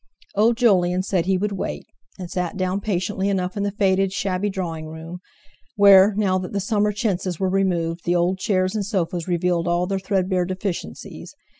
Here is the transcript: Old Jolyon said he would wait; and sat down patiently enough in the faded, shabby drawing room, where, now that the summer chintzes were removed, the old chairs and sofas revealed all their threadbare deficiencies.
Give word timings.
Old 0.33 0.57
Jolyon 0.57 1.03
said 1.03 1.27
he 1.27 1.37
would 1.37 1.51
wait; 1.51 1.85
and 2.17 2.27
sat 2.27 2.57
down 2.57 2.81
patiently 2.81 3.29
enough 3.29 3.55
in 3.55 3.61
the 3.61 3.69
faded, 3.69 4.11
shabby 4.11 4.49
drawing 4.49 4.87
room, 4.87 5.19
where, 5.75 6.15
now 6.15 6.39
that 6.39 6.53
the 6.53 6.59
summer 6.59 6.91
chintzes 6.91 7.39
were 7.39 7.49
removed, 7.51 8.01
the 8.03 8.15
old 8.15 8.39
chairs 8.39 8.73
and 8.73 8.83
sofas 8.83 9.27
revealed 9.27 9.67
all 9.67 9.85
their 9.85 9.99
threadbare 9.99 10.45
deficiencies. 10.45 11.35